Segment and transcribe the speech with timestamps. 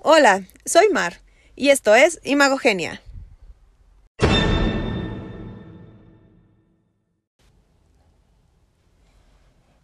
[0.00, 1.14] Hola, soy Mar
[1.56, 3.02] y esto es Imagogenia.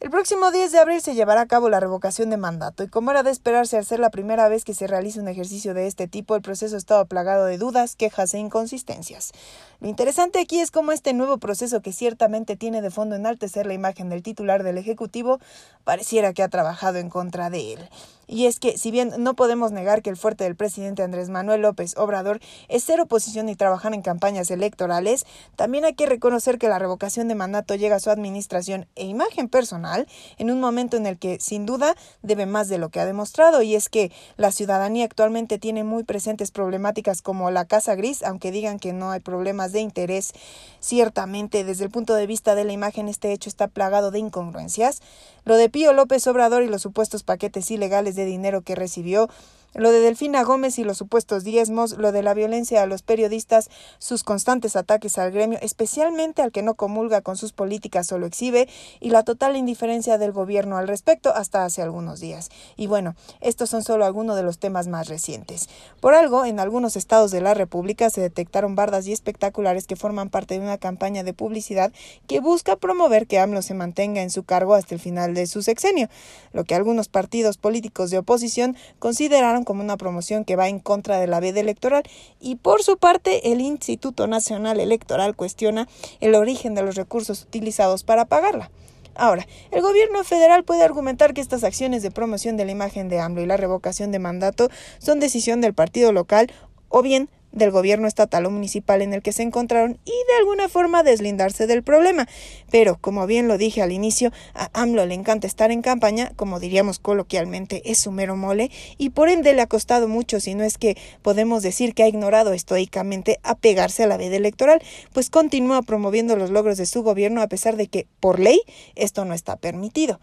[0.00, 3.12] El próximo 10 de abril se llevará a cabo la revocación de mandato y como
[3.12, 6.08] era de esperarse al ser la primera vez que se realiza un ejercicio de este
[6.08, 9.32] tipo, el proceso estaba plagado de dudas, quejas e inconsistencias.
[9.80, 13.74] Lo interesante aquí es cómo este nuevo proceso que ciertamente tiene de fondo enaltecer la
[13.74, 15.38] imagen del titular del Ejecutivo
[15.84, 17.88] pareciera que ha trabajado en contra de él.
[18.26, 21.62] Y es que, si bien no podemos negar que el fuerte del presidente Andrés Manuel
[21.62, 25.26] López Obrador es ser oposición y trabajar en campañas electorales,
[25.56, 29.48] también hay que reconocer que la revocación de mandato llega a su administración e imagen
[29.48, 30.06] personal
[30.38, 33.62] en un momento en el que, sin duda, debe más de lo que ha demostrado,
[33.62, 38.50] y es que la ciudadanía actualmente tiene muy presentes problemáticas como la Casa Gris, aunque
[38.50, 40.32] digan que no hay problemas de interés,
[40.80, 45.00] ciertamente desde el punto de vista de la imagen este hecho está plagado de incongruencias.
[45.44, 49.28] Lo de Pío López Obrador y los supuestos paquetes ilegales de dinero que recibió
[49.74, 53.70] lo de Delfina Gómez y los supuestos diezmos, lo de la violencia a los periodistas,
[53.98, 58.26] sus constantes ataques al gremio, especialmente al que no comulga con sus políticas o lo
[58.26, 58.68] exhibe,
[59.00, 62.50] y la total indiferencia del gobierno al respecto hasta hace algunos días.
[62.76, 65.68] Y bueno, estos son solo algunos de los temas más recientes.
[66.00, 70.30] Por algo, en algunos estados de la República se detectaron bardas y espectaculares que forman
[70.30, 71.92] parte de una campaña de publicidad
[72.26, 75.62] que busca promover que AMLO se mantenga en su cargo hasta el final de su
[75.62, 76.08] sexenio,
[76.52, 81.18] lo que algunos partidos políticos de oposición consideraron como una promoción que va en contra
[81.18, 82.02] de la veda electoral
[82.40, 85.88] y por su parte el Instituto Nacional Electoral cuestiona
[86.20, 88.70] el origen de los recursos utilizados para pagarla.
[89.14, 93.20] Ahora, el gobierno federal puede argumentar que estas acciones de promoción de la imagen de
[93.20, 94.68] AMLO y la revocación de mandato
[94.98, 96.50] son decisión del partido local
[96.88, 100.68] o bien del gobierno estatal o municipal en el que se encontraron y de alguna
[100.68, 102.28] forma deslindarse del problema.
[102.70, 106.60] Pero, como bien lo dije al inicio, a AMLO le encanta estar en campaña, como
[106.60, 110.64] diríamos coloquialmente, es su mero mole, y por ende le ha costado mucho, si no
[110.64, 115.82] es que podemos decir que ha ignorado estoicamente apegarse a la veda electoral, pues continúa
[115.82, 118.60] promoviendo los logros de su gobierno a pesar de que, por ley,
[118.94, 120.20] esto no está permitido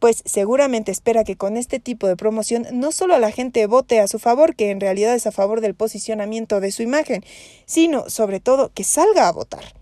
[0.00, 4.08] pues seguramente espera que con este tipo de promoción no solo la gente vote a
[4.08, 7.22] su favor, que en realidad es a favor del posicionamiento de su imagen,
[7.66, 9.79] sino sobre todo que salga a votar.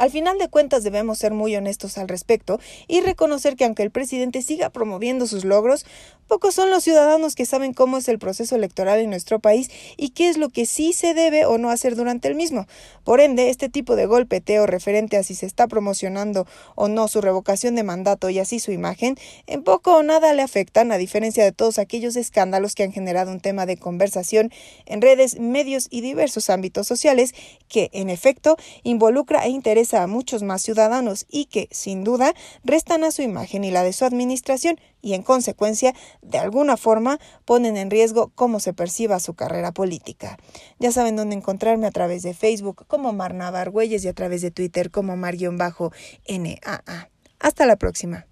[0.00, 3.90] Al final de cuentas debemos ser muy honestos al respecto y reconocer que aunque el
[3.90, 5.84] presidente siga promoviendo sus logros,
[6.26, 10.10] pocos son los ciudadanos que saben cómo es el proceso electoral en nuestro país y
[10.10, 12.66] qué es lo que sí se debe o no hacer durante el mismo.
[13.04, 16.46] Por ende, este tipo de golpeteo referente a si se está promocionando
[16.76, 20.40] o no su revocación de mandato y así su imagen, en poco o nada le
[20.40, 24.50] afectan, a diferencia de todos aquellos escándalos que han generado un tema de conversación
[24.86, 27.34] en redes, medios y diversos ámbitos sociales
[27.68, 32.34] que, en efecto, involucra e interesa a muchos más ciudadanos y que, sin duda,
[32.64, 37.18] restan a su imagen y la de su administración y, en consecuencia, de alguna forma,
[37.44, 40.38] ponen en riesgo cómo se perciba su carrera política.
[40.78, 44.50] Ya saben dónde encontrarme a través de Facebook como Mar Navargüelles y a través de
[44.50, 47.10] Twitter como Mar-NAA.
[47.38, 48.29] Hasta la próxima.